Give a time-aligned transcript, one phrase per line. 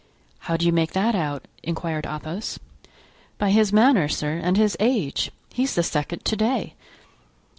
[0.39, 2.57] "How do you make that out?" inquired Athos.
[3.37, 6.73] "By his manner, sir, and his age; he's the second to day."